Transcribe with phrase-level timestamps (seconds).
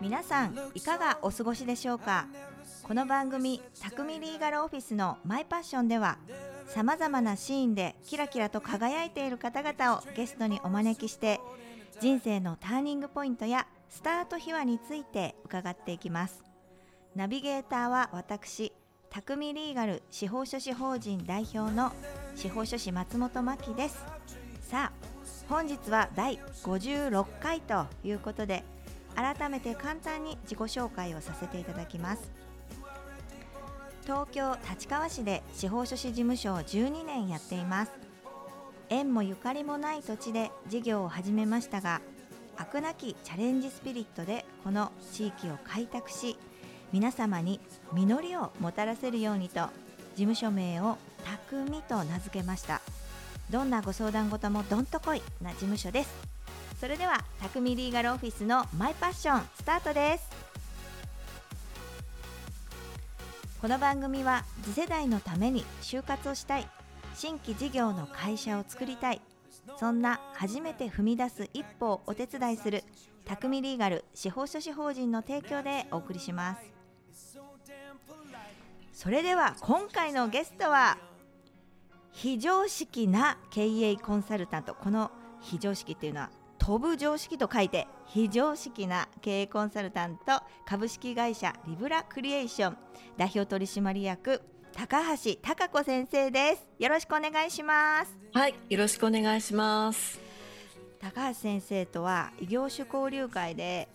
[0.00, 2.26] 皆さんいかがお過ごしでしょうか？
[2.82, 6.18] この番組「匠リーガルオフィスのマイパッション」では
[6.66, 11.40] さまざまなシーンでキラキラと輝いている方々をゲストにお招きして
[12.00, 16.42] 人生のターニングポイントやスタート秘話について伺っていきます。
[17.14, 18.72] ナビゲーターは私
[19.08, 21.92] 匠リーガル司法書士法人代表の
[22.34, 24.04] 司法書士松本真希です。
[24.62, 25.07] さあ
[25.48, 28.64] 本日は第56回ということで
[29.14, 32.30] 改めて簡単に自己紹介をさせていただきます。
[34.02, 37.92] 東京立川市で司法書士事務所を12年やっています。
[38.90, 42.00] 縁もゆかりもない土地で事業を始めましたが
[42.56, 46.38] 飽くなきチャレンジスピリットでこの地域を開拓し
[46.92, 47.60] 皆様に
[47.92, 49.68] 実りをもたらせるようにと事
[50.24, 50.96] 務所名を
[51.46, 52.80] 「匠」と名付けました。
[53.50, 56.10] どんなご相談事もどんとこいな事務所です。
[56.78, 60.28] それでは匠リーガルオフィスのマイパッションスタートです。
[63.60, 66.68] この番組は次世代のために就活をしたい。
[67.14, 69.20] 新規事業の会社を作りたい。
[69.78, 72.84] そんな初めて踏み出す一歩をお手伝いする
[73.26, 76.60] 匠リーガル司法書士法人の提供でお送りします。
[78.92, 80.98] それでは今回のゲストは
[82.20, 92.76] 非常識な経営コンサルタントこの非常識っていうのは飛ぶ常識と書いて非常識な経営コンサルタント株式会社リブラクリエーション
[93.16, 96.68] 代表取締役高橋貴子先生です。
[96.80, 100.20] よろしくお願いしますはい、よろしくお願いします。
[100.98, 103.88] 高橋先生とは異業種交流会で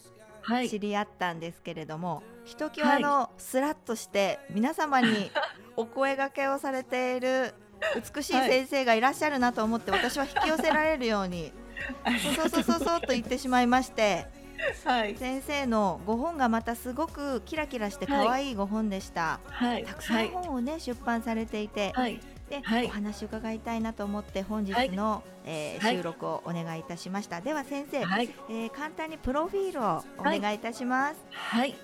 [0.43, 5.31] はい、知り合ったんですけれども、ひときわのスラッとして皆様に
[5.77, 7.53] お声掛けをされている
[7.95, 11.51] 美しい先生がいらっしゃるなと思って、私は引き寄せられるように。
[12.35, 14.25] そうそうそうそうと言ってしまいまして。
[14.85, 22.85] はい、先生のご本がまたすごくキラキラして可愛いご本でした、はい、たくさん本をね、出版されていて、はい、で、はい。
[22.85, 25.97] お話を伺いたいなと思って本日の、えーはい。
[25.97, 31.75] 収録をお願いいたしました、では先生、はい、えー簡単にプロフィールをお願いいたします、はい、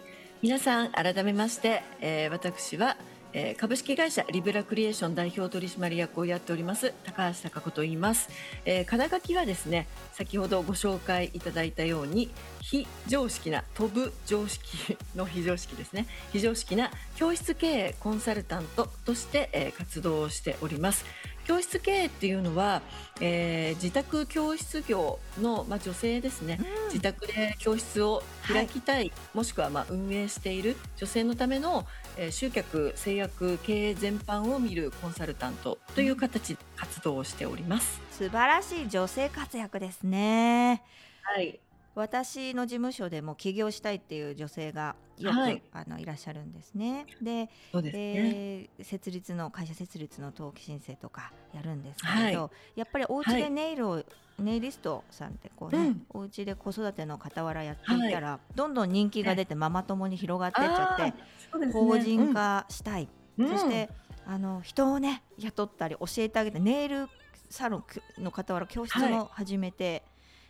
[0.41, 2.95] 皆さん改めまして、えー、私は、
[3.33, 8.29] えー、株式会社リブラクリエーション代表取締役をやっております高橋貴子と言います、
[8.65, 12.29] えー、肩書きはですね先ほどご紹介いただいたように
[12.69, 16.05] 非常識な飛ぶ常識の非常識ですね。
[16.31, 21.03] 非常識な教室経営コンサルタントとして、えー、活動をしております。
[21.45, 22.83] 教室経営っていうのは、
[23.21, 26.59] えー、自宅教室業の、まあ、女性ですね、
[26.89, 31.87] 自宅で教室を開きたい、もしくはまあ運営している女性のための、
[32.21, 38.01] えー集客製薬経営全般を見るコンサルタントという形で活動をしております。
[38.11, 40.83] 素晴らしい女性活躍ですね。
[41.23, 41.61] はい、
[41.95, 45.61] 私の事務所でも起業したいっていう女性がよく、はい。
[45.71, 47.05] あのいらっしゃるんですね。
[47.21, 47.91] でそね。
[47.93, 54.03] えー設立の会社設立の登記申請とかやるんですけれど、はやっぱりお家でネイルを、
[54.39, 56.05] ネイリストさんってこうね、うん。
[56.09, 61.13] お家で子育ての傍らやっていたら、どんどん人気が出てママ友に広がってっちゃって、
[61.57, 63.89] ね法人化したい、うんそして
[64.27, 67.07] あの人をね雇ったり教えてあげてネイル
[67.49, 67.83] サロン
[68.23, 70.03] の傍ら教室も始めて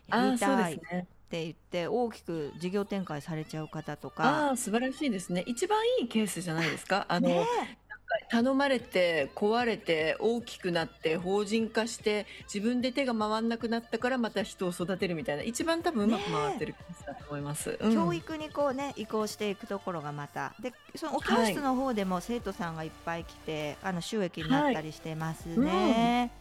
[0.07, 1.07] やりたいっですね。
[1.29, 4.49] て言って大きく事業展開されちゃう方とあか。
[4.51, 5.43] あ素晴らしいですね。
[5.45, 7.05] 一番いいケースじゃないですか？
[7.07, 7.45] あの、ね
[8.29, 15.43] 頼まれて壊れて大きくなって法人化して自分で手が回んなくなったからまた人を育てるみたいな。
[15.43, 17.77] 一番多分うまく回ってるケースだと思います。
[17.79, 17.93] うん。
[17.93, 20.53] 教育にこうね移行していくところがまた。
[20.59, 26.31] でそのお教室の方でも生徒さんがいっぱい来て、あの収益になったりしてますね。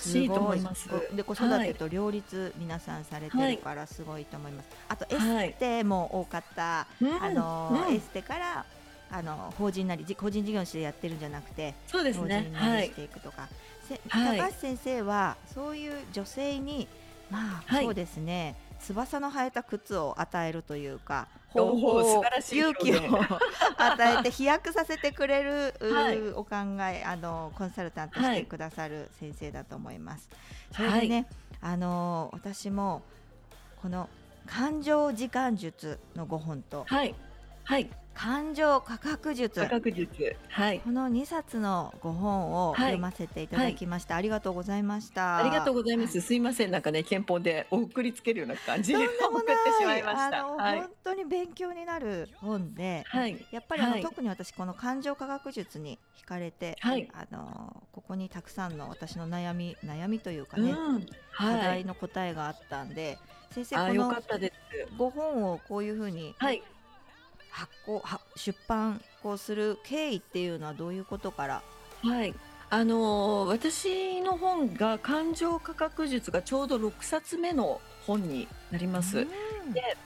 [0.00, 0.88] 素晴らしいと思います。
[0.88, 4.68] ごで子育てと両立皆さんされてるからすごいと思います。
[4.88, 7.22] あとエはいステも多かった、うん。
[7.22, 7.94] あの、うん。
[7.94, 8.64] エステから
[9.12, 12.34] あの法人なりじ個人事業主でやってるんじゃなくてそうです法ね。
[12.34, 12.90] はい人なりし。
[12.92, 13.48] ていくとか、
[13.88, 16.88] せはい高橋先生はそういう女性に
[17.30, 23.20] まあ、はいそうですね翼の生えた靴を与えるというか方法勇気表を
[23.76, 26.56] 与えて飛躍させてくれる、う はいお考
[26.90, 30.28] えあのコンサルタントしてくださる先生だと思います。
[30.72, 31.26] それはいでね、
[31.60, 33.02] あの私も
[33.82, 34.08] この
[34.46, 37.14] 感情時間術の5本とはい。
[37.64, 37.90] はい。
[38.14, 39.60] 感情価格術。
[39.60, 40.36] 価格術。
[40.48, 40.80] はい。
[40.80, 45.38] この2冊のご本を読ませていただきました、はい、ありがとうございました。
[45.38, 46.20] ありがとうございます。
[46.20, 46.70] すいません。
[46.70, 50.46] なんかね憲法で送りつけるような感じで送ってしまいました。
[50.46, 63.18] はい、本当に勉強になる本で、はい、やっぱりあの、特に私この感情科学術に惹かれて、はい、あのここにたくさんの私の悩み悩みというかね、うん、課題の答えがあったんで、
[63.50, 66.62] 先生この5本をこういうふうに、はい
[67.60, 68.02] 発行
[68.36, 71.62] 出版をする経緯っていうのはどういうことから？
[72.02, 72.34] はい。
[72.72, 79.26] あのー、私の本が感情価格術がちょうど6冊目の本になります。
[79.74, 79.96] で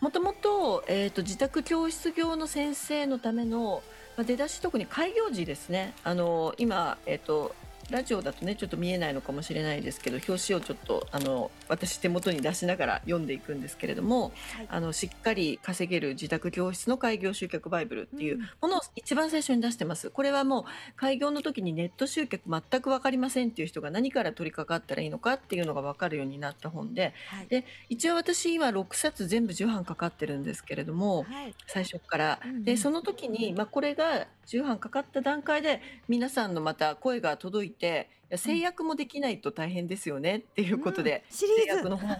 [0.00, 3.82] もともと,、えーと、自宅教室業の先生のための、
[4.16, 5.94] まあ、出だし特に開業時ですね。
[6.04, 7.54] あのー、今、えーと
[7.92, 20.10] ラジオだとねちょっと見えないのかもしれないですけど表紙をちょっとあの私手元に出しながら読んでいくんですけれども、はい、あのしっかり稼げる自宅教室の開業集客バイブルっていうものを一番最初に出してます。
[20.10, 20.64] これはもう
[20.96, 32.40] 開業の時にネット集客全く分かりませんっていう人が何から取り掛かったらいいのかっていうのが分かるようになった本ではい、で一応私今6冊全部重版かかってるんですけれども、はい、最初から。
[32.60, 42.16] でその時に、まあ、これが重版かかった段階で皆さんのまた声が届いて制約もできないと大変ですよねっていうことで、うん、シリーズの本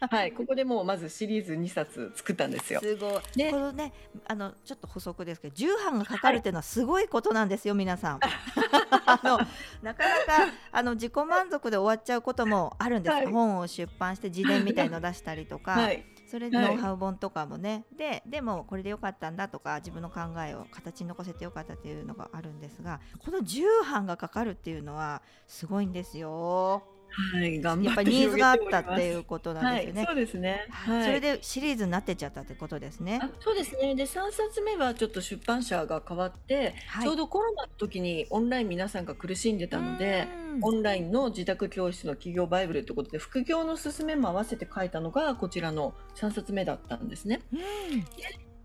[0.00, 2.80] はい、ここでもうまずシリーズ2冊作ったんですよ。
[2.80, 3.20] すごい。
[3.36, 3.92] で、このね、
[4.26, 8.20] あのちょっと補足ですけど、重版がかかるっていうのはすごいことなんですよ、はい、皆さん。
[9.06, 9.38] あの
[9.82, 13.12] なかなかあの自己満足で終わっちゃうこともあるんです。
[13.12, 15.72] はい、本を出版して自伝みたいの出したりとか。
[15.72, 26.84] はいそれでノウハウ本とかもね、はい、ででもこれでよかったんだとか自分の考えを形に残せてよかったっていうのがあるんですがこの重版がかかるっていうのはすごいんですよ。
[27.10, 30.00] はい、頑張ってニーズがあったっていうことなんですよね。
[30.00, 31.04] はい、そうですね、はい。
[31.04, 33.20] それでシリーズになってっちゃったってことですね。
[33.40, 33.94] そうですね。
[33.94, 40.28] で、三冊目はちょっと出版社が変わって、はい、ちょうどコロナの時にオンライン皆さんが苦しんでたので、
[40.62, 47.40] オンラインの自宅教室の企業バイブルということで、副業の勧めも合わせて書いたのがこちらの三冊目だったんですね。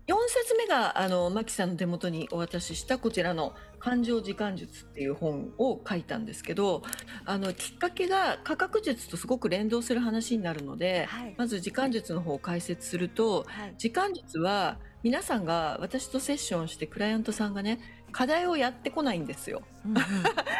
[0.06, 6.82] 4冊目があのマキさんの手元にお渡ししたこちらの「感情時間術」っていう本を書いたんですけど
[7.24, 17.80] あのきっかけが価格術とすごく連動する話になるので、はい、まず時間術の方を解説すると、はい、時間術は皆さんが私とセッションしてクライアントさんがね
[18.12, 19.62] 課題をやってこないんですよ。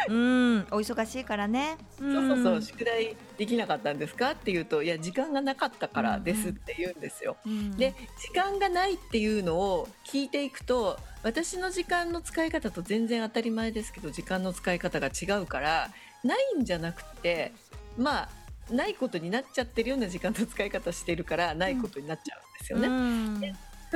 [0.08, 1.78] うん、うん、お忙しいからね。
[1.98, 7.37] そうそうそう、宿題できなかったんですかって言うと、いや時間がなかったからですって言うんですよ。
[7.46, 15.90] うんうん、で、時間がないっていうのを聞いていくと、私の時間の使い方と全然当たり前ですけど、時間の使い方が違うから、
[16.25, 17.52] ないんじゃなくて、
[17.96, 18.28] まあ。
[18.69, 22.88] ないことになっちゃってるような時間の使い方してるからないことになっちゃうんですよね。
[22.88, 23.40] うん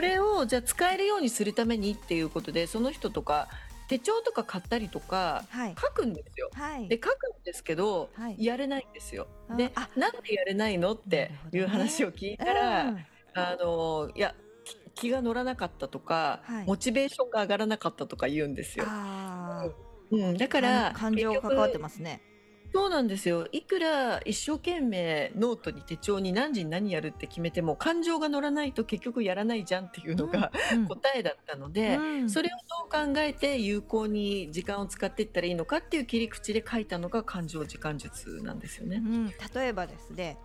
[0.01, 3.49] それをじゃあ使えるようにするためにっていうことでその人とか
[3.87, 5.45] 手帳とか買ったりとか
[5.79, 6.49] 書くんですよ。
[6.55, 9.27] はい、で書くんですけど、はい、やれないんですよ。
[9.59, 14.35] でなんでやれないのっていう話を聞いたら、ねうん、あのいや
[14.95, 18.87] 気が乗らなかったとか、はい、モチベーションが上がらなかったとか言うんですよ。
[20.13, 22.23] うん、だから感情関わってますね。
[22.73, 23.49] そうなんですよ。
[23.51, 32.51] いくら一生懸命ノートに手帳に何時に何やるって決めても感情が乗らないと結局やらないじゃんっていうのが、うん、答えだったので、うん、それを
[32.91, 38.97] どう考えて有効に時間を使っていったらいいのかっていう切り口で書いたのが感情時間術なんですよね。
[38.97, 40.39] うん、例えばですね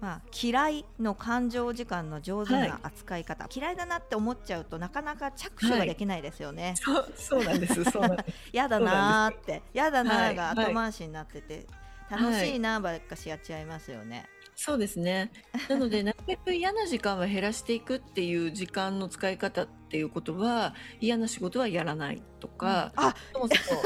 [0.00, 6.66] まあ、嫌いの感情時間の上手な扱い方、はい、嫌いだなって思っちゃうとなかなか着手ができないですよね。
[6.66, 7.84] はい、そうそうなんです。
[7.84, 8.16] そう
[8.52, 11.66] やだなーってやだなーが後回しになってて、
[12.10, 14.26] はい、楽しいなーばっかしやっちゃいますよね。
[14.56, 15.32] そうですね。
[15.68, 23.82] なのでなるべく嫌な時間は減らしていくっていう時間の使い方っていうことは嫌な仕事はやらないとか、うん、あそもそも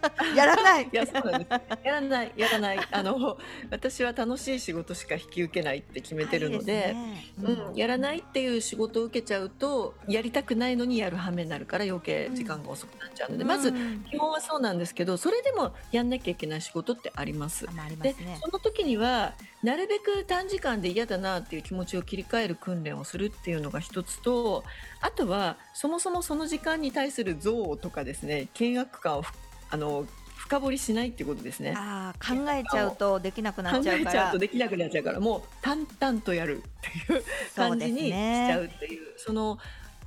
[0.36, 0.84] やらない。
[0.84, 1.84] いや、そうなんです。
[1.84, 2.78] やらない、やらない。
[2.90, 3.38] あの、
[3.70, 6.94] 私は楽しい仕事しか引き受けないって決めてるので。
[6.94, 13.72] ね、うん、やらないっていう仕事を受けちゃうと、やりたくないのにやる羽目になるから、余計時間が遅くなっちゃうので、うん、まず
[14.10, 17.66] 基本はそうなんですけど、それでもやんなきゃいけない仕事ってあります。
[17.74, 19.34] まありますね、で、その時には。
[19.62, 24.64] なるべく短時間で嫌だなっていう気持ちを切り替える訓練をするっていうのが一つと
[25.00, 29.24] あとはそもそもその時間に対する憎悪とかですね険悪感を
[29.70, 31.74] あの深掘りしないっていうことですね。
[31.76, 34.04] あ考えちゃうとできなくなっちゃうから。
[34.04, 36.60] 考えちゃうとできなくなっちゃうから、もう淡々とやるっ
[37.06, 37.22] ていう
[37.54, 39.58] 感じにしちゃうっていう、そ、ね,、の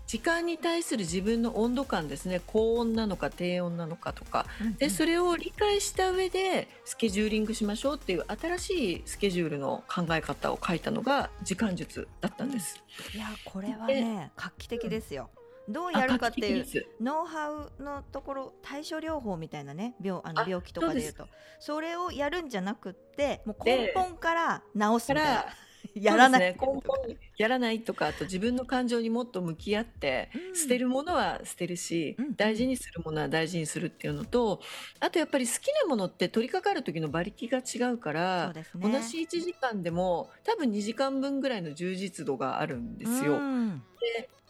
[0.07, 2.41] 時間に対する自分の温度感ですね。
[2.45, 12.83] 高温なのか低温なのかとか、うんうん、でそれを理解した上でスケジューリングしましょうっていう新しいスケジュールの考え方を書いたのが時間術だったんです。
[13.13, 15.29] うん、いやこれはね画期的ですよ。
[15.69, 16.65] どうやるかっていう
[16.99, 21.27] ノウハウのところ対処療法みたいなね病あのあ病気とかでいうと。
[21.59, 25.35] それをやるんじゃなくってもう根で本から治すかみたいな。
[25.35, 25.45] ら
[25.95, 30.55] やらない、ね、根本にやらないとかあと自分の感情にもっと向き合って、うん。
[30.55, 32.35] 捨てるものは捨てるし、うん。
[32.35, 34.61] 大事にするものは大事にするっていうのと
[34.99, 38.63] あとやっぱり好きなものって取り掛かる時の馬力が違うから、ね。
[38.75, 43.33] 同じ1時間でも多分2時間分ぐらいの充実度があるんですよ。
[43.33, 43.83] うん。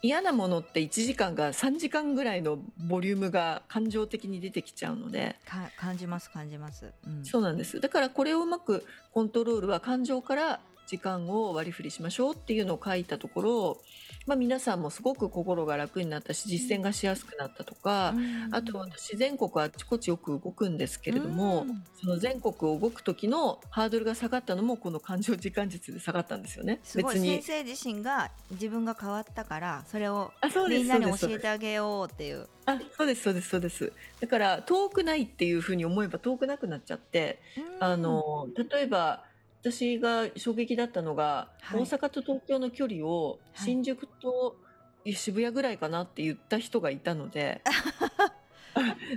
[0.05, 7.23] 嫌なものって1時間が3時間ぐらいのボリュームが感情的に出てきちゃうので、か感じます感じます、うん。
[7.23, 7.79] そうなんです。
[7.79, 13.81] だからこれをうまくコントロールは感情から時間を割り振りしましょうっていうのを書いたところ、
[14.25, 18.55] まあ、皆さんもすごく心が楽になったし実践がしやすくなったとか、うん。
[18.55, 21.83] あと私全国あちこちよく動くんですけれども、うん。
[21.99, 26.79] その全国を動く時のハードルが下がったのもこの感情時間術で下がったんですよね。
[26.83, 27.15] すごい。
[27.15, 27.41] 別に。
[27.41, 30.31] 先生自身が自分が変わったからそれを
[30.69, 32.47] みんなに教えてあげようっていう。
[32.65, 33.91] あそうですそうですそうです。
[34.21, 37.83] だから遠くないっていうふうに思えば遠くなくなっちゃって、うん。
[37.83, 39.25] あの例えば
[39.63, 41.79] 私が衝撃だったのが、はい。
[41.81, 43.65] 大阪と東京の距離をはい。
[43.65, 44.57] 新宿と
[45.05, 47.61] 渋谷ぐらいかなって言った人がいたので。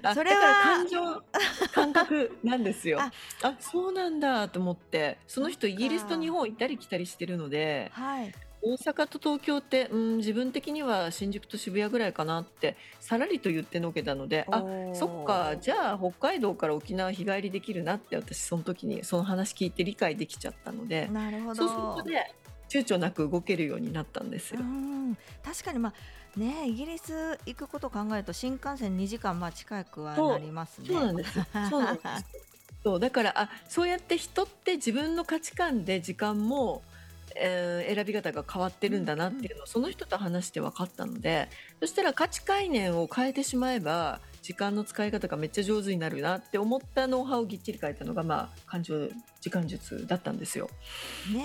[0.03, 1.23] あ それはだから感情
[1.73, 3.01] 感覚なんですよ。
[3.01, 3.13] あ。
[3.43, 8.35] あそうなんだと思ってその人イギリスと日本行ったり来たりしてるのではい
[8.67, 22.35] 大阪と東京って、うん、自分的には新宿と渋谷ぐらいかなってさらりと言ってのけたのであそっかじゃあ北海道から沖縄日帰りできるなって私その時にその話聞いて理解できちゃったのでなるほそうするどとね
[22.69, 24.61] 躊躇なく動けるようになったんですよ。
[24.61, 30.89] うん確かにまあねイギリス行くことを考えると新幹線2時間まあ近くはなりますね。
[30.89, 31.41] そうなんです。
[31.71, 32.25] そうなんです。
[32.83, 36.83] そうだからあそうやって人って自分の価値観で時間も、
[37.39, 41.49] えー選び方が変わってるんだなっていうのをその人と話して分かったので
[41.81, 49.09] そしたら価値概念を変えてしまえば時間の使い方がめっちゃ上手になるなって思ったノウハウをぎっちり書いたのがまあ感情
[49.41, 50.69] 時間術だったんですよ。
[51.33, 51.45] ね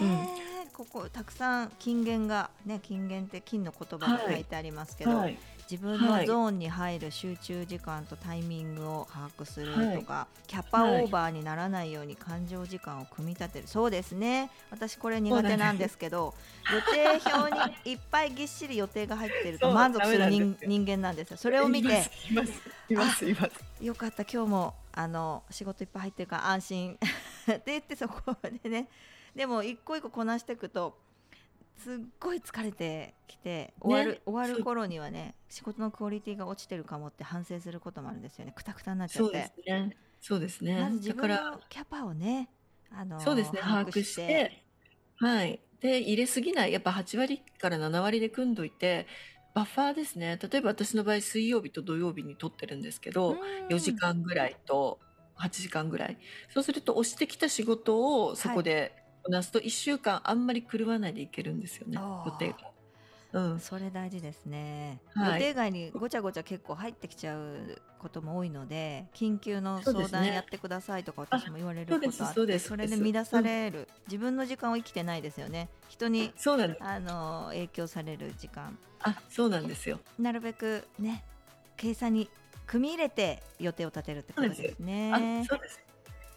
[0.66, 5.38] え、ここたくさん金言がね金言って金の言葉が書いてありますけど、はい、
[5.72, 14.52] 自分のゾーンに入る集中時間とタイミングを把握するとか、キャパオーバーにならないように感情時間を組み立てる、そうですね。
[14.70, 16.34] 私これ苦手なんですけど
[16.74, 21.38] 予定表にいっぱいぎっしり予定が入ってると満足する人間なんですよ。
[21.38, 22.52] それを見ています
[22.90, 23.86] いますいます。
[23.86, 24.24] よかった。
[24.24, 27.00] 今日もあの仕事いっぱい入ってるから安心。
[27.50, 28.90] って言ってそこでね。
[29.34, 30.98] でも一個一個こなしていくと
[31.78, 38.54] すっごい疲れてきて終わる、ね終わる頃にはね仕事のクオリティが落ちてるかもって反省することもあるんですよね。
[38.56, 39.98] くたくたになっちゃそうでってすね。
[40.22, 40.80] そうですね。
[40.80, 41.52] まず自分だから。
[41.52, 42.50] のキャパをね
[42.96, 43.62] あのそうですね。
[43.62, 44.64] 把握して。
[45.18, 45.60] はい。
[45.80, 46.74] で入れすぎない。
[46.74, 49.08] やっぱ8割から7割で組んどいて
[49.54, 50.40] バッファーですね。
[50.42, 53.38] 例えば私の場合水曜日と土曜日に撮ってるんですけど、
[53.70, 55.00] 4時間ぐらいと
[55.40, 56.18] 8時間ぐらい。
[56.50, 62.72] そうすると押してきた仕事をそこでこなすと1週間あんまり狂わないでいけるんですよね、予定が。
[63.34, 65.34] うん、それ大事ですね、はい。
[65.36, 75.70] 予定外にごちゃごちゃ結構入ってきちゃうことも多いので緊急の相談やってくださいとか私も言われることあってそうですそれで乱される、自分の時間を生きてないですよね。
[75.88, 76.34] 人に
[76.80, 78.78] あの影響される時間。
[79.04, 80.00] あそうなんですよ。
[80.20, 81.24] なるべくね
[81.78, 82.30] 計算に
[82.68, 85.46] 組み入れて予定を立てるってことですあね。
[85.50, 85.80] そうです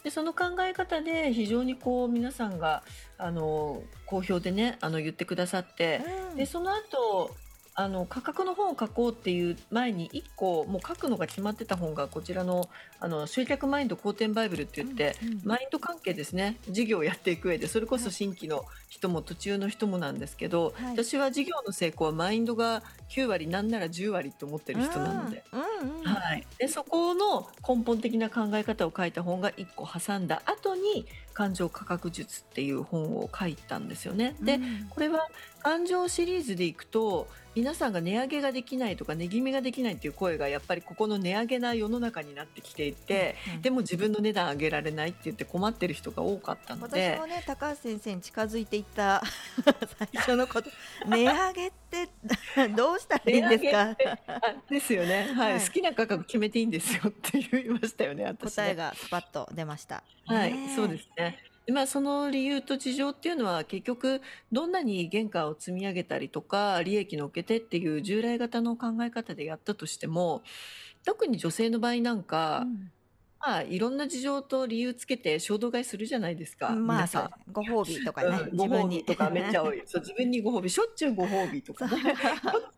[0.05, 2.85] でその考え方で非常にこう皆さんが
[3.17, 6.37] あの好評でねあの言ってくださって、うん。
[6.37, 7.35] でその後
[7.77, 12.69] あの価格の本を書こうっていう前に1個もう書くのが決まってた本がこちらの
[13.01, 15.41] あの集客マインド好転バイブルって言って、うんうん。
[15.45, 16.57] マインド関係ですね。
[16.71, 20.93] 事業をやっていく上でそれこそ新規の人も途中の人もなんですけど、はい。
[20.93, 25.43] 私は事業の成功はマインドが9割なんなら10割と思ってる人なので。
[25.53, 26.05] うんうんうん。
[26.05, 34.37] はい、でそこの根本的な考え方を書いた本が1個挟んだ後に「感情価格術」っていう本を書いたんですよね。
[34.41, 34.87] でうん。
[34.89, 35.27] これは
[35.63, 49.23] 感情シリーズでいくと皆さんが値上げができないとか値決めができないっていう声がやっぱりここの値上げな世の中になってきていて、うんでも自分の値段上げられないって言って困ってる人が多かったの私でもね高橋先生に近づいていった
[49.99, 50.71] 最初のこと
[51.07, 52.09] 値上げって
[52.77, 53.97] どうしたらいいんですか？
[54.69, 55.53] ですよね、はい。
[55.55, 55.65] はい。
[55.65, 58.65] 好きな価格決めていいんですよって言いましたよね私ね。
[58.65, 60.03] 答えがスパッと出ました。
[60.27, 61.54] はい、そうですね。
[61.67, 64.21] でまあ、その理由と事情っていうのは結局
[64.53, 70.43] どんなに原価を積み上げたりとか利益のっけてっていう従来型の考え方でやったとしても
[71.05, 72.91] 特に女性の場合なんか、うん
[73.47, 77.31] まあ、いろんな事情と理由つけて衝動買いするじゃないですか、まあ皆さん。
[77.53, 79.83] ご褒美とかね、うん、ご褒美自分にとかめっちゃ多い。
[79.85, 82.01] そう、自分にご褒美、しょっちゅうご褒美とかね。
[82.01, 82.13] しょっ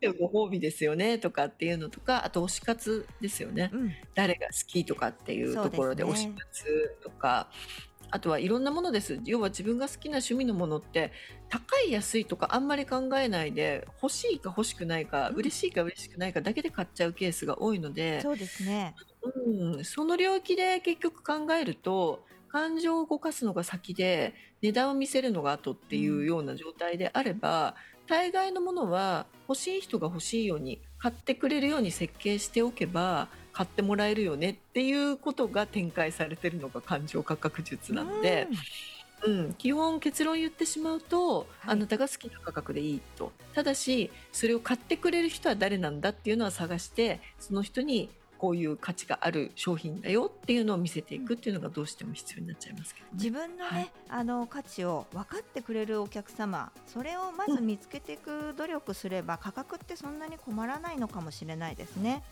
[0.00, 3.70] ちゅうご褒美ですよねとかっていうのとか、あと推し活ですよね。
[3.72, 7.48] うん、誰が好きとかっていうところで推し活とか、
[8.10, 9.20] あとはいろんなものです。
[9.24, 11.12] 要は自分が好きな趣味のものって
[11.48, 18.94] 高い安いとかあんまり考えないで欲しいか欲しくないか、うん嬉しいか嬉しくないかだけで買っちゃうケースが多いので、そうですね。
[19.46, 27.74] うん、その領域で結局考えると感情を動かすのが先で値段を見せるのが後っていうような状態であれば、
[28.06, 38.48] 大概のものは欲しい人が欲しいように買ってくれるように設計しておけば買ってもらえるよねっていうことが展開されてるのが感情価格術なので、
[39.24, 41.46] うん、基本結論言ってしまうと、はい。
[41.68, 43.32] あなたが好きな価格でいいと。
[43.54, 53.12] ただしそれを買ってくれる人は誰なんだっていうのは探してその人にこういう価値がある商品だよっていうのを見せていくっていうのがどうしても必要になっちゃいますけどね。
[53.14, 53.92] 自分のね、はい。
[54.10, 62.22] あの価値を分かってくれるお客様それをまず見つけていく努力すれば、価格ってそんなに困らないのかもしれないですね。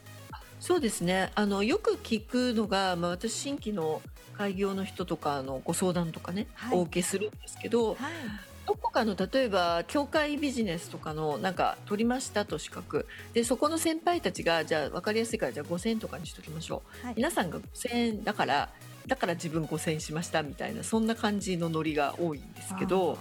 [0.65, 1.31] そうですね。
[1.35, 4.01] あのよく聞くのが、まあ、私新規の
[4.39, 6.79] 開業の人とかのご相談とかね、はい。
[6.79, 7.97] お受けするんですけどはい、
[8.67, 13.07] どこかの例えば協会ビジネスとかのなんか取りましたと資格。
[13.35, 17.07] でそこの先輩たちがじゃあ分かりやすいからじゃあ5000円とかにしときましょう。
[17.07, 18.71] はい、皆さんが5000円だから
[19.07, 23.19] だから自分5000円しましたみたいなそんな感じのノリが多いんですけど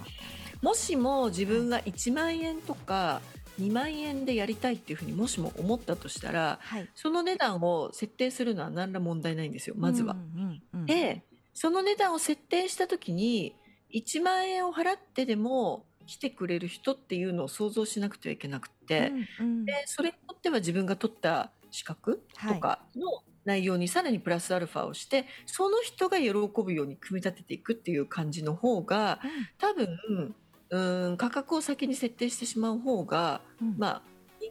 [0.62, 3.20] もしも自分が1万円とか
[3.60, 10.16] 2万円でやりたいっていうふうにもしも思ったとしたらはい、その値段を設定するのは何ら問題ないんですよまずは。
[10.36, 13.54] うんうんうん、でその値段を設定した時に
[13.94, 19.64] 1万円を払ってでも来てくれる人っていうのを想像しなくてはいけなくて、うんうん。
[19.64, 29.20] でそれによっては自分が取った資格とかの内容にさらにプラスアルファをしてその人が喜ぶように組み立てていくっていう感じの方が
[29.58, 30.34] 多分
[30.70, 33.68] うん価格を先に設定してしまう方が、うん。
[33.68, 34.02] うんまあ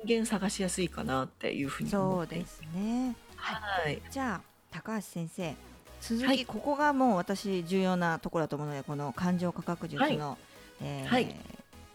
[0.05, 3.15] 人間探しやすいかなっていうふうにそうですね。
[3.35, 4.01] はい。
[4.09, 5.55] じゃあ高橋先生
[6.01, 6.45] 続き、はい。
[6.45, 10.37] ここがもう私重要なところだと思うのでこの感情価格術の、
[10.81, 11.35] えーはい。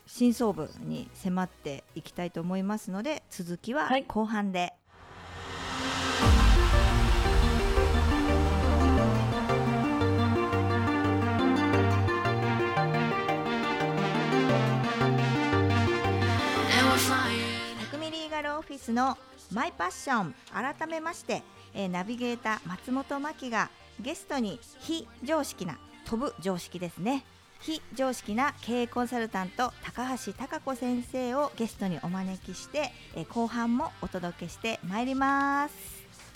[0.06, 4.04] 真相部に迫っていきたいと思いますので続きははい。
[4.04, 4.72] 後半で。
[18.38, 19.18] ガルオフィスの
[19.52, 21.42] マイパッション改めまして、
[21.74, 23.68] えーナビゲーター松本真希が
[24.00, 27.24] ゲストに非常識な飛ぶ常識ですね。
[27.58, 35.74] 非常識な経営コンサルタント高橋貴子先生をゲストにお招きして、えー後半もお届けしてまいります。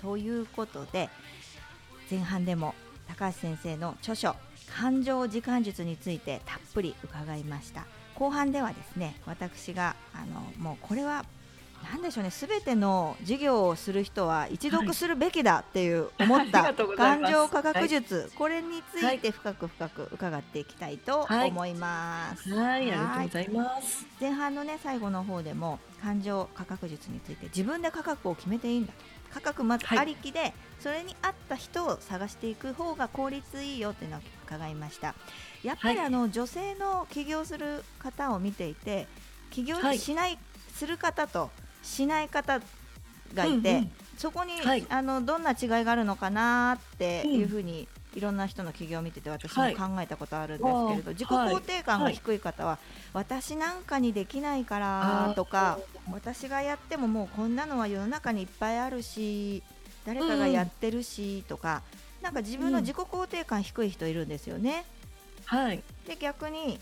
[0.00, 1.08] ということで
[2.10, 2.74] 前半でも
[3.06, 4.34] 高橋先生の著書
[4.76, 7.86] 感情時間術についてたっぷり伺いました。
[8.16, 11.24] 後半ではですね私があのもうこれは
[11.90, 12.30] なんでしょうね。
[12.30, 21.48] すべての事業をする人は一読するべきだっていう思った感情価格術、これについて深く深く伺っていきたいとはい。
[21.48, 22.50] 思います。
[22.52, 24.06] はい、ありがとうございます。
[24.20, 28.98] 前半のね最後の方でも感情価格術について自分で価格を決めていいんだと。
[29.32, 29.98] 価格まずはい。
[29.98, 35.14] ありきで、それに合った人を探していく方が効率いいよっていうのを伺いました。
[35.62, 36.06] やっぱりはい。
[36.06, 39.08] あの、女性の起業する方を見ていて
[39.50, 40.38] 起業はいしない、
[40.74, 41.50] する方と
[41.82, 42.60] しない方
[43.34, 43.90] がいて、うんうん。
[44.18, 44.86] そこに、はい。
[44.88, 49.74] あのどんな違いがあるのかなっていうふうに、いろんな人の起業を見てて私もはい。
[49.74, 52.78] 考えたことあるんですけれど、あー自己肯定感が低い方は、
[53.14, 55.78] 私なんかにできないからとか
[56.10, 59.62] 私がやってももうこんなのは世の中にいっぱいあるし
[60.04, 61.82] 誰かがやってるしとか、
[62.20, 64.84] なんか自分の自己肯定感低い人いるんですよね。
[65.46, 65.82] はい。
[66.06, 66.78] で逆に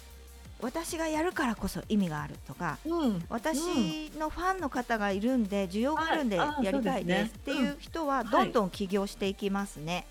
[0.63, 3.25] 私がやるからこそ意味があるとかうん。
[3.29, 10.07] 私のファンの方がいるんで需要があるんでやりたいですっていう人はんどんどん起業していきますね、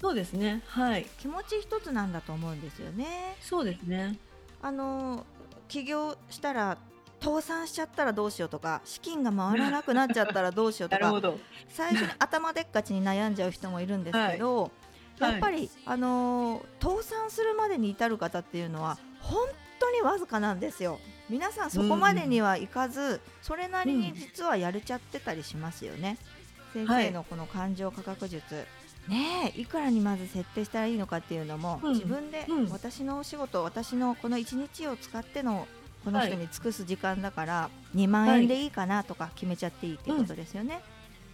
[0.00, 0.62] そうですね。
[0.66, 1.06] はい。
[1.18, 4.16] 気持ち一つなんだと思うんですよねそうですね。
[4.62, 5.24] あの
[5.68, 6.78] 起業したら
[7.20, 11.12] 倒産しちゃったらどうしようとか資金が回らなくなっちゃったらどうしようとか。
[11.68, 14.70] 最初に頭でっかちに悩んじゃう人もいるんですけど、はい
[15.18, 19.48] やっぱり、あのー倒産するまでに至る方っていうのは本
[19.88, 20.98] 当にわずかなんですよ。
[21.28, 26.18] 皆さんそこまでにはいかず、それなりに実はやれちゃってたりしますよね。
[26.72, 28.66] 先生のこの感情価格術、
[29.08, 35.66] ねえいくらにまず設定したらいいのかっていうのも、うん自分でうん私のお仕事私のこの一日を使っての
[36.04, 40.80] この人に尽くす時間だから2万円でいいかなとか決めちゃっていいっていうことですよね。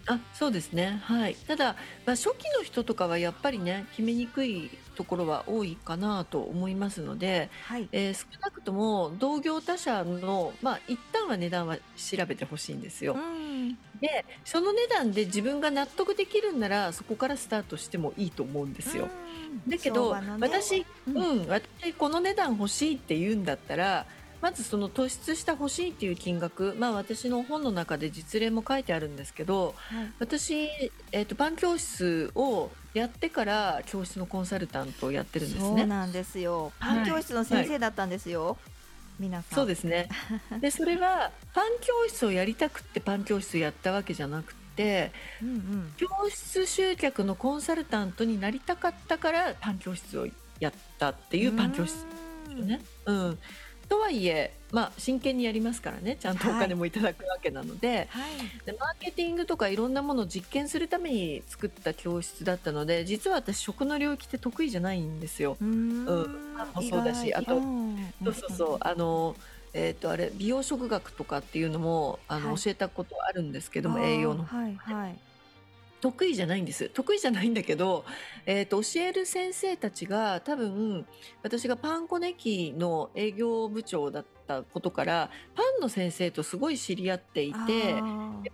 [0.06, 1.00] あそうですね。
[1.04, 1.34] はい。
[1.36, 7.90] ただ、まあ、初期の人とかはやっぱりね決めにくいところは多いかなと思いますので、はい。
[7.90, 13.14] えー少なくとも同業他社のまあ一旦は値段は調べてほしいんですよ。
[13.14, 13.78] うん。
[14.00, 19.10] でその値段で自分が納得できるんならそこからスタートしてもいいと思うんですよ。
[19.54, 19.70] うん。
[19.70, 20.20] だけど、ね。
[20.40, 24.06] 私、ううんん、私この値段欲しいって言うんだったら
[24.44, 30.12] まずその突出した欲しいっていう金額まあ私の本の中で実例も書いてあるんですけどはい。
[30.18, 30.68] 私、
[31.12, 35.66] えー、とパン教室をやってから教室のコンサルタントをやってるんですね。
[35.66, 36.72] そうなんですよ。
[36.78, 38.58] パン教室の先生だったんですよ、
[39.18, 39.56] 皆さん。
[39.56, 40.10] そうですね。
[40.60, 45.10] でそれはパン教室をやりたくってパン教室をやったわけじゃなくて
[45.42, 45.94] うんうん。
[45.96, 50.28] 教室集客のコンサルタントになりたかったからパン教室を
[50.60, 52.84] やったっていうパン教室ですよね。
[53.06, 53.38] うん、
[53.88, 56.16] とはいえ、まあ、真剣にやりますからね。
[56.16, 58.36] ちゃんとお金もいただくわけなので,、はい。
[58.64, 65.56] でマーケティングとかいろんなものを実験するために作った教室だったので実は私食の領域って得意じゃないんですよ。
[65.60, 66.06] うーん。
[66.06, 66.44] うん。
[66.74, 68.14] もそうだしあとん。
[68.24, 68.78] そうそうそう。
[68.80, 69.36] あの
[69.76, 72.56] えー、とあれ美容食学とかっていうのもあの、はい。
[72.58, 75.18] 教えたことあるんですけども栄養のはいはい
[76.04, 76.90] 得意じゃないんです。
[76.90, 78.04] 得意じゃないんだけど、
[78.44, 81.06] えー、と教える先生たちが多分
[81.42, 87.94] 私がパンコネキの営業部長だったことからパの先生とすごい知り合っていて。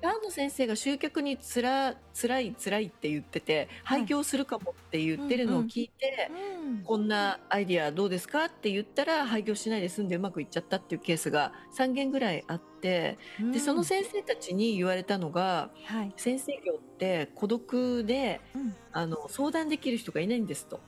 [0.00, 4.00] パンの先生が集客につら辛い辛いって言っててはい。
[4.00, 6.30] 廃業するかもって言ってるのを聞いて、
[6.64, 13.52] うんこんなアイディアどうですかって言ったら廃業しないで済んでうまくいっちゃったっていうケースが3件ぐらいあってうん。
[13.52, 16.12] でその先生たちに言われたのがはい。
[16.16, 18.74] 先生業って孤独でうん。
[18.92, 20.80] あの相談できる人がいないんですと。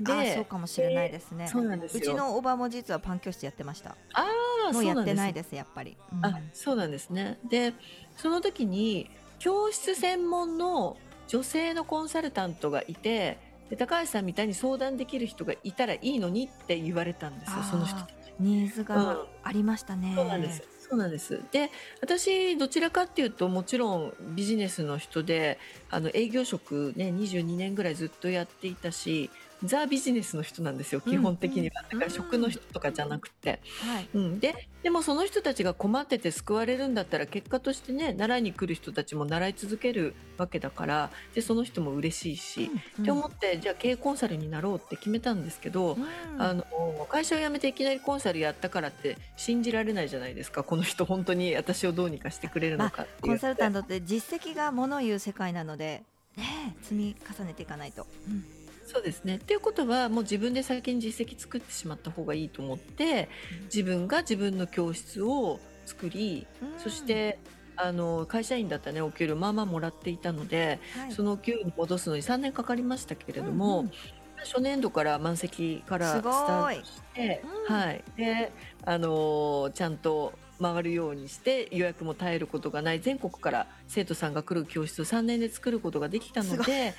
[0.00, 1.48] でそうかもしれないですね。
[1.48, 2.00] そうなんですよ。
[2.02, 3.96] うちのおばも実はパン教室やってました。
[4.12, 4.26] あ
[4.70, 6.24] あもうやってないでですやっぱり、うん。
[6.24, 7.38] あそうなんですね。
[7.48, 7.72] で
[8.16, 13.38] その時に教室専門の女性のコンサルタントがいて
[13.70, 17.96] で高橋さんみたいに相談できる人がいたらいいのにって言われたんですよその人
[18.40, 20.62] ニーズがありましたね、そうなんです。
[20.88, 21.42] そうなんです。
[21.50, 25.58] で、私どちらかっていうともちろんビジネスの人で、
[25.90, 29.30] あの営業職ね22年ぐらいずっとやっていたし、
[29.64, 31.00] ザビジネスの人なんですよ。
[31.00, 31.82] 基本的には。
[31.92, 34.40] うんだから食の人とかじゃなくて、はいうん。
[34.40, 45.94] で、でもその人たちが困ってて救われるんだったら結果としてね、習いに来る人たちも習い続けるわけだから、でその人も嬉しいし、うんって思ってじゃあ経営コンサルになろうって決めたんですけど。
[45.94, 46.06] うん
[46.38, 46.64] あの
[47.08, 56.02] 会社を辞めていきなりコンサルやったからって信じられないじゃないですかこの人本当に私をどうにかしてくれるのかっていう、コンサルタントって実績がものを言う世界なので、
[56.36, 58.06] ねえ、積み重ねていかないと。
[58.28, 58.57] うん
[58.90, 59.36] そうですね。
[59.36, 63.28] っていうことはもう自分で先に実績作ってしまった方がいいと思って
[63.64, 66.46] 自分が自分の教室を作り
[66.78, 67.38] そし、て
[67.76, 71.12] あの会社員だったねお給料まあまあもらっていたので、はい。
[71.12, 73.92] そのお給料に戻すのに3年かかりましたけれども、うんうん
[74.40, 77.74] 初年度から満席からスタートして、うん。
[77.74, 78.52] はい、で、
[78.84, 86.94] あのーちゃんと回るようにして予約も絶えることがない全国から生徒さんが来る教室を3年で作ることができたので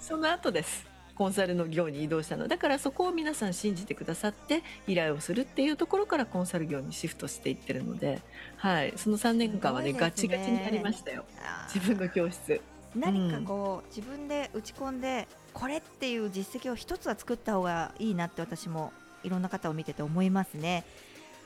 [0.00, 0.92] その後です。
[1.14, 8.22] コンサルの業に移動したのだからそこを皆さん信じてくださって依頼をするっていうところからコンサル業にシフトしていってるので、
[8.56, 9.98] はい、その3年間はねね。
[9.98, 11.24] ガチガチになりましたよ。
[11.72, 12.60] 自分の教室。
[12.94, 20.84] 何かこう、自分で打ち込んでこれっていう実績を一つは作った方がいいなって私もいろんな方を見てて思いますね。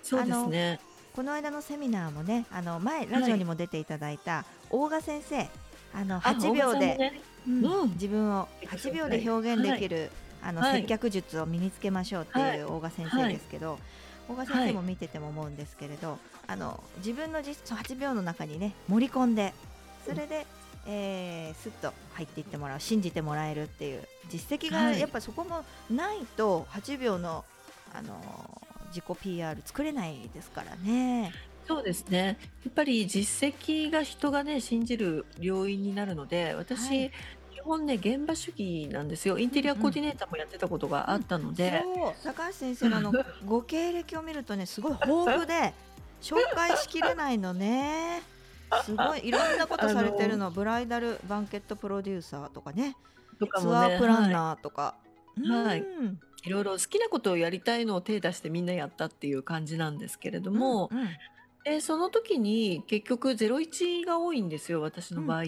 [0.06, 0.80] そうですね。
[1.14, 5.48] この間のセミナーもねあの前ラジオにも出ていただいた大賀先生、
[5.94, 7.20] あのあ8秒で、ね。
[7.48, 7.90] うんうん。
[7.92, 10.10] 自分を8秒で表現できる、
[10.42, 10.82] あのはい。
[10.82, 12.58] 接客術を身につけましょうってはい。
[12.58, 13.78] いう大賀先生ですけど、
[14.28, 19.52] 大賀先生も見てても思うんですけれど、あの自分の実その8秒の中にね盛り込んで
[20.04, 20.46] それで、
[20.86, 25.00] えー、スッと入っていってもらう信じてもらえるっていう実績がはい。
[25.00, 27.44] やっぱそこもないと8秒の、
[27.94, 28.62] あの
[28.96, 31.32] 自己 PR 作れないですからね。
[31.68, 32.38] そうですね。
[32.64, 37.12] やっぱり実績が人がね信じる要因になるので私、はい。
[37.52, 39.38] 基本ね現場主義なんですよ。
[39.38, 42.14] インテリアコーディネーターもやってたことがあったので、そう。
[42.24, 43.12] 高橋先生のあの
[43.44, 45.74] ご経歴を見るとねすごい豊富で
[46.22, 48.22] 紹介しきれないのね。
[48.84, 50.50] すごいいろんなことされてるの。
[50.50, 52.94] ブライダルバンケットプロデューサーとかねね
[53.40, 54.94] アープランはいナーとか、
[55.44, 55.80] はい。
[55.80, 61.08] うんいろいろ好きなことをやりたいのを手出してみんなやったっていう感じなんですけれども、うんうん。
[61.64, 65.42] でその時に結局01が多いんですよ私の場合。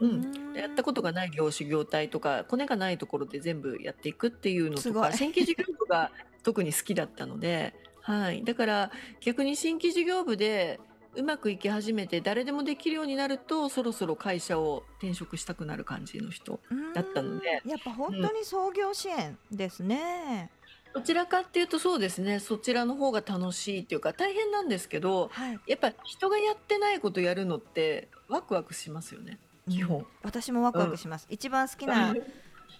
[0.00, 0.54] うん。
[0.54, 6.10] やったことがない業種業態とかコネがないところで全部やっていくっていうのとか新規事業部が
[6.42, 8.90] 特に好きだったので、はい、だから
[9.20, 10.80] 逆に新規事業部で
[11.16, 16.60] うまくいき始めて誰でもできるようになるとそろそろ会社を転職したくなる感じの人
[16.94, 17.62] だったので。
[17.66, 20.50] やっぱ本当に創業支援ですね、
[20.94, 22.38] どちらかっていうとそうですね。
[22.38, 29.38] そちらの方が楽しいっていうか大変なんですけどはい、やっぱ人がやってないことやるのってワクワクしますよね。
[29.68, 30.06] 基本。
[30.22, 32.14] 私もワクワクします、一番好きな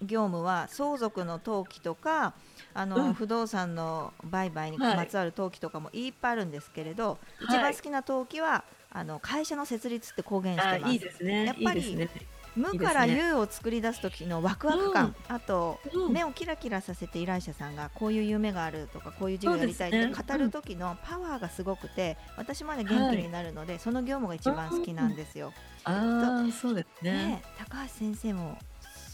[0.02, 2.34] 業務は相続の登記とか
[2.72, 3.14] あの、うん。
[3.14, 7.44] 不動産の売買にはいまつわる登記とかもいっぱいあるんですけれど、い。
[7.44, 10.84] 一番好きな登記はあの会社の設立って公言してます。
[10.84, 11.44] あいいですね。
[11.46, 12.08] やっぱりいい
[12.56, 16.12] 無から有を作り出す時のワクワク感、あと、うん。
[16.12, 25.52] 目をキラキラさせて依頼者さんがこういう夢があるとかこういう事業やりたいって語る時のパワーがすごくて私まで元気になるので、その業務が一番好きなんですよ。
[25.84, 27.12] ああそうですね。
[27.12, 28.58] ねえ高橋先生も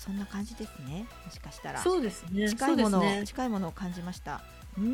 [0.06, 1.08] そんな感じですね。
[1.24, 1.82] もしかしたら。
[1.82, 2.48] そうですね。
[2.48, 3.24] 近いもの、ね。
[3.26, 4.40] 近いものを感じました。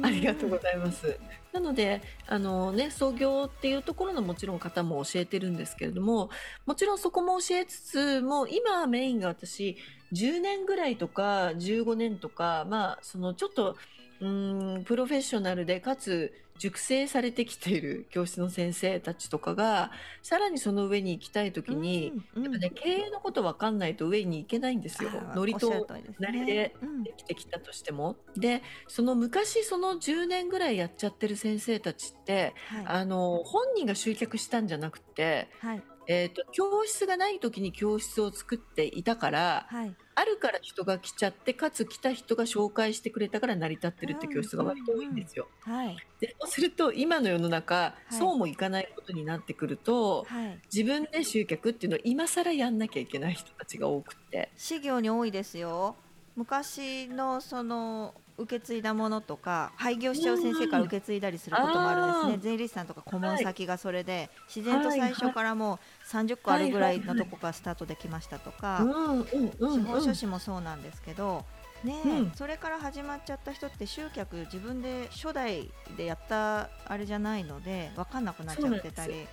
[0.02, 1.18] ありがとうごいざいます。
[1.52, 6.30] なので、あのね、創業っていうところのもちろん方も教えてるんですけれども、
[6.64, 9.76] もちろんそこも教えつつ、もう今メインが私、
[10.14, 13.76] 10年ぐらいとか15年とか、まあ、そのちょっと、
[14.22, 19.90] うーん、プロフェッショナルで、かつ熟成されてきている教室の先生たちとかが、
[20.22, 22.44] さらにその上に行きたいときに、うんうん。
[22.44, 25.28] やっぱね、経営のこと分かんないと上に行けないんですよ。
[25.32, 28.24] ノリとおっしゃる通りでできてきたとしても。
[28.36, 32.84] で、その昔その10年ぐらいやっちゃってる先生たちって、はい。
[32.84, 39.94] あの、本人が集客したんじゃなくて、はいえっ、と、教室がない時に教室を作っていたから、はい。
[40.14, 45.48] あるから人が来ちゃって、かつ来た人が紹介してくれたから成り立ってるって教室が割と多いんですよ。
[45.60, 45.96] はい。
[46.20, 48.14] で、そうすると今の世の中、い。
[48.14, 50.60] そうもいかないことになってくると、はい。
[50.72, 54.50] 自分で集客っていうのを今更やんなきゃいけない人たちが多くて。
[54.56, 55.96] 事業に多いですよ
[56.36, 62.52] 昔のその受け継いだものとか廃業しちゃう先生から受け継いだりすることもあるんですね。
[62.52, 68.78] 税理士さんとか顧問先がそれで、自然と最初からもう30個あるぐらいのとこからスタートできましたとか、
[69.60, 70.14] 司法書うん。
[70.14, 71.44] 士もそうなんですけど、
[71.84, 72.32] ねえうん。
[72.34, 79.12] それから始まっちゃった人って集客自分で初代でやったあれじゃないので分かんなくなっちゃってたり。
[79.12, 79.26] し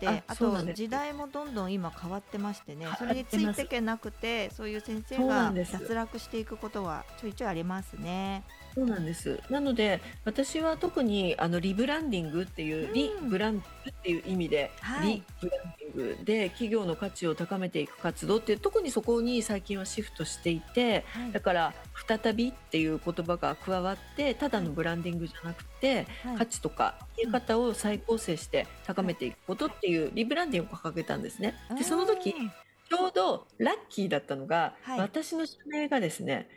[0.00, 8.42] てああと時代もどんどん今変わってましてねそれについっていけなくてそういう先生が脱落していくことはちょいちょいありますね。
[8.74, 9.40] そうなんです。
[9.50, 12.92] なので、私は特にあのリブランディングっていう、うん。
[12.92, 15.14] リブランディングっていう意味で、はい。
[15.14, 21.32] リブランディングで企業の価値を高めていく活動っていう特にそこに最近はシフトしていて、はい。
[21.32, 21.74] だから
[22.06, 26.36] 再びっていう言葉が加わって、ただのブランディングじゃなくて、はい。
[26.36, 31.54] 価値とか見え方を再構成して高めていくことっていうリブランディングを掲げたんですね。
[31.76, 32.52] で、その時、うん。
[32.90, 35.00] ちょうどラッキーだったのが、はい。
[35.00, 36.48] 私の社名がですね、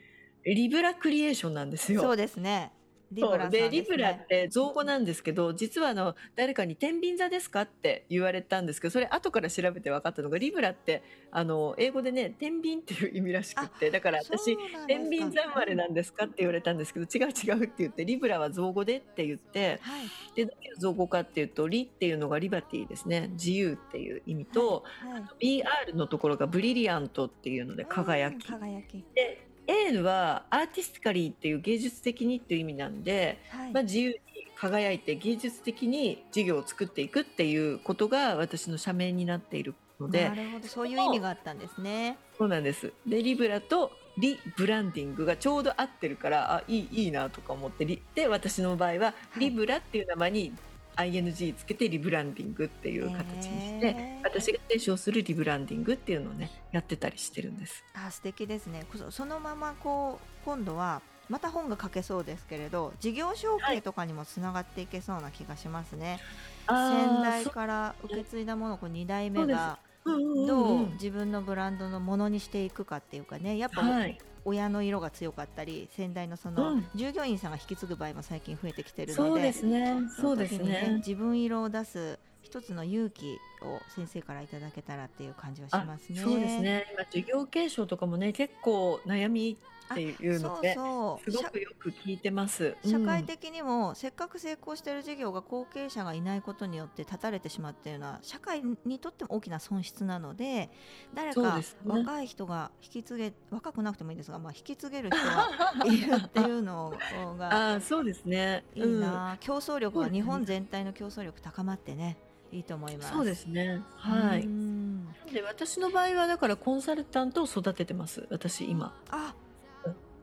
[0.46, 2.02] リブラクリエーションなんですよ。
[2.02, 2.72] そうですね。
[3.14, 4.28] リブラさんでリブラっ。
[4.28, 29.04] て造語なんですけど実はあの誰かに「天秤座ですか?」って言われたんですけどそれ後から調べて分かったのがリブラってあの英語でね天秤っていう意味らしくってだから私「天秤座生まれなんですか?」って言われたんですけど違う違うって言ってリブラは造語でって言ってはいでどういう造語かっていうと「リ」っていうのがリバティですね自由っていう意味と、はい BR のところがブリリアントっていうので輝きうん輝き。
[29.14, 33.72] で A はアーティスティカリーっていう芸術的にっていう意味なんで、はい。
[33.72, 34.18] まあ、自由に
[34.56, 40.68] 輝いて芸術的に事業を作っていくっていうことが私の社名になっているのでなるほど。
[40.68, 42.18] そういう意味があったんですね。
[42.38, 42.94] そうなんです。
[43.06, 49.40] でリブラとリブランディングがちょうど合ってるからあいいいいなとか思ってリで私の場合は、い。
[49.40, 50.54] リブラっていう名前に
[50.96, 57.84] ING つけてリブランディングっていう形にして、へー私が提唱するリブランディングっていうのをねやってたりしてるんです。
[57.94, 58.86] あ素敵ですね。
[58.96, 66.20] そそのままこう今度はまた本が書けそうですけれど事業承継とかにもつながっていけそうな気がしますね、
[66.68, 73.58] 先代から受け継いだものをこう2代目がどううん自分のブランドのものにしていくかっていうかね。
[73.58, 79.96] やっぱ、はい親の色が強かったり先代のその、うん従業員さんが引き継ぐ場合も最近増えてきてるのそうでですね。
[80.20, 80.96] そうですね。
[80.98, 83.24] 自分色を出す一つの勇気
[83.62, 86.20] を先生からいただけたらっていう感じはしあますね。
[86.20, 86.86] そうですね。
[86.94, 89.58] 今授業継承とかもね結構悩み
[89.94, 92.76] っていうのでそうそうすごくよく聞いてます。
[92.86, 100.70] 社うん会的にもせっかく成功している事業が後継者がいないことによって断たれてしまっているのは社会にとっても大きな損失なので
[101.14, 106.94] 誰か若い人が引き継げ若くなくてもいいんですが、まあ、引き継げる人がいるっていうの
[107.38, 108.64] が あーそうですね。
[108.76, 112.18] いいな、競争力がそうですね日本全体の競争力高まってね
[112.52, 113.12] いいと思います。
[113.12, 113.82] うんそうですね。
[113.96, 114.46] はうい。
[114.46, 118.28] んで私の場合はだからコンサルタントを育ててます。
[118.30, 119.23] 私今あ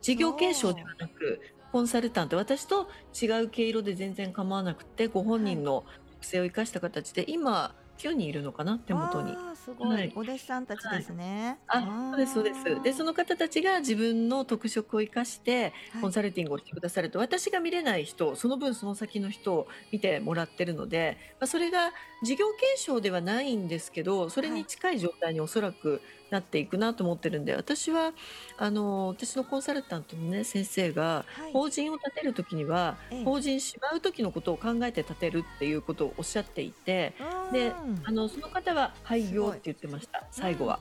[0.00, 1.40] 事業継承ではなく
[1.72, 2.88] コンサルタント私と
[3.20, 5.84] 違う毛色で全然構わなくてご本人の
[6.14, 9.36] 特性を生かした形で今9人いるのかな手元に。
[9.54, 11.58] すごい、はい、お弟子さんたちですね。
[11.66, 12.82] はい、あ、そうですそうです。
[12.82, 28.12] でその方たちが自分の特色を生かしてコンサルティングをしてくださると、はい、私が見れない人、その分その先の人を見てもらってるので、まあ、それが事業継承ではないんですけど、それに近い状態におそらくなっていくなと思ってるんで私は
[28.58, 37.14] あの私のコンサルタントの、ね、先生が、法人を立てる時には、法人しまう時のことを考えて立てるっていうことをおっしゃっていて
[37.52, 37.72] で
[38.04, 40.80] あのその方は廃業って言ってました最後は、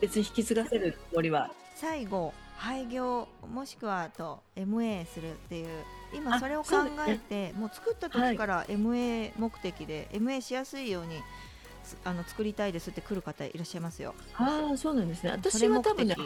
[0.00, 1.50] 別に引き継がせるつもりは。
[1.76, 5.68] 最後廃業もしくはと MA するっていう
[6.12, 6.70] 今それを考
[7.06, 11.20] えて、ね、もう作った時から MA 目的で、はい、MA しやすいように
[12.04, 14.14] あの作りたいですって来る方いらっしゃいますよ。
[14.34, 15.30] ああそうなんですね。
[15.30, 16.16] 私は多分ね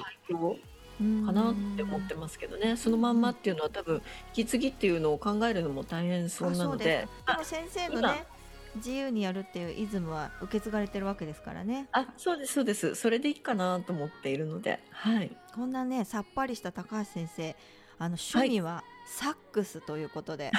[0.98, 2.77] かなって思ってますけどね。
[2.77, 3.96] そのまんまっていうのは多分
[4.37, 6.85] 引き継ぎっていうのを考えるのも大変そうなので。
[7.27, 8.25] でも先生のね
[8.77, 11.88] 自由にやるっていうイズムは受け継がれてるわけですからね。
[11.92, 12.94] あそうですそうです。
[12.94, 14.81] それでいいかなと思っているので。
[14.90, 15.37] はい。
[15.55, 17.57] こんなねさっぱりした高橋先生
[17.98, 20.51] あの趣味はサックスということで、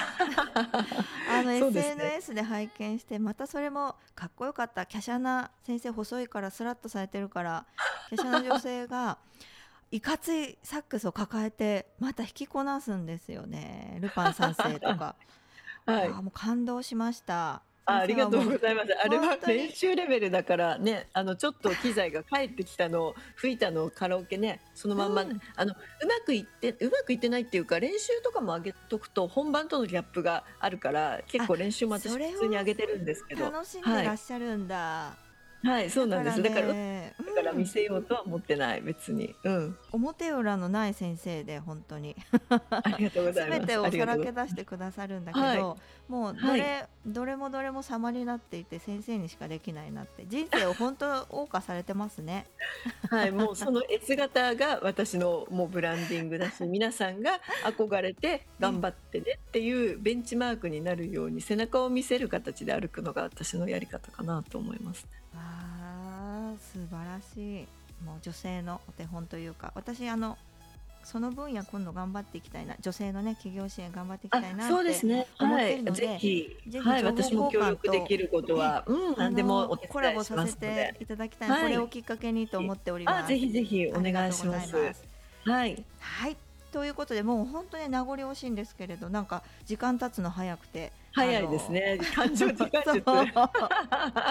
[1.28, 7.66] あの SNS で拝見してまたそれもかっこよかった華奢な先生細いからスラッとされてるから
[8.12, 9.18] 華奢な女性が
[9.90, 15.16] いかついサックスを抱えてまた弾きこなすんですよねルパン三世とか。
[15.86, 17.64] はい、あもう感動しました。
[17.86, 18.94] あありがとうございます。
[19.04, 25.76] あれは練習レベルだからね、あのちょっと機材が帰ってきたのを吹いたのをカラオケね、そのまんま、うん、あのう
[26.08, 34.76] まくいってうまくいってないっていうか練習とかも上げとくと本番とのギャップがあるから結構練習も私普通に上げてるんですけど、楽しんでらっしゃるんだ。
[34.76, 35.23] はい
[35.64, 36.44] はい、そうなんです。
[36.44, 39.34] だから、だから見せようとは思ってない、別に。
[39.44, 39.78] うん。
[39.94, 42.16] 表裏のない先生で、本当に。
[42.50, 43.60] ありがとうございます。
[43.60, 45.60] 全てをさらけ出してくださるんだけど、はい、
[46.12, 52.46] もうどれ、はい、どれもどれも様になっていて、先生にしかできないなって、人生を本当謳歌されてますね。
[53.10, 65.08] はい、もうその S 型が私のもうブランディングだし、 皆さんが憧れて頑張ってねっていうベンチマークになるように背中を見せる形で歩くのが私のやり方かなと思います。
[66.60, 67.68] 素晴らしい。
[68.04, 70.38] もう女性のお手本というか私あの
[71.04, 75.28] その分野今度頑張っていきたいな女性のね企業支援頑張っていきたいなそうですね。
[75.38, 83.28] はいぜひぜひはい、私も協力できることは、うん、何でもお手コラボさせていただきたい、はい、これをきっかけにと思っております。
[83.28, 84.76] ぜひぜひお願いします。
[85.44, 85.84] はい。
[86.00, 86.38] はい。
[86.72, 92.00] ということでもう本当に名残惜しいんですけれどなんか時間経つの早くて早いですね。
[92.16, 92.82] 感情時間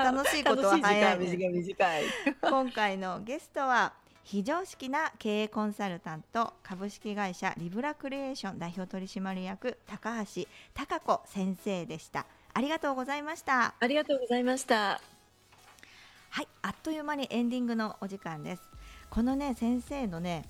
[0.04, 2.02] 楽しいことは早い、ね、短い。
[2.42, 3.92] 今回のゲストは
[4.24, 10.42] 非常識な経営コンサルタント株式会社リブラクリエーション代表取締役高橋
[10.74, 12.26] 貴子先生でした。
[12.54, 13.74] ありがとうございました。
[13.78, 15.00] ありがとうございました。
[16.30, 18.62] はい、あっという間にエンディングのお時間です。
[19.08, 20.46] このね先生のね、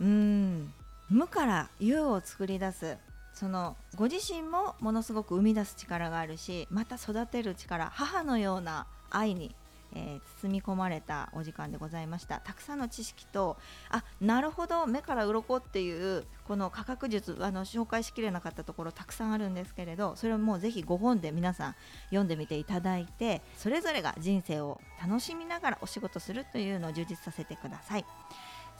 [0.00, 0.72] うん
[1.08, 2.96] 無から有を作り出す
[3.36, 9.54] そのご自身もものすごく生み出す力があるしまた育てる力母のような愛に、
[9.94, 12.40] えー、包み込まれたお時間でございました。
[12.40, 13.58] たくさんの知識と
[13.90, 21.74] あなるほど目から鱗っていうこの価格術あの紹介しきれなかったところたくさんあるんですけれどそれをもうぜひご本で皆さん
[22.06, 28.06] 読んでみていただいてそれぞれが人生を楽しみながらお仕事するというのを充実させてください。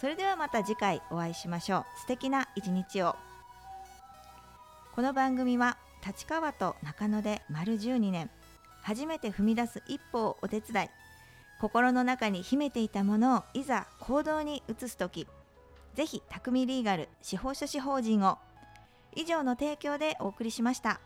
[0.01, 1.85] それではまた次回お会いしましょう。
[2.01, 3.17] 素敵な一日を。
[4.97, 8.31] この番組は立川と中野で丸12年
[8.81, 10.89] 初めて踏み出す一歩をお手伝い
[11.61, 15.27] 心の中に秘めていたものをいざ行動に移す時
[15.95, 18.39] ぜひ匠リーガル司法書士法人を
[19.15, 20.99] 以上の提供でお送りしました。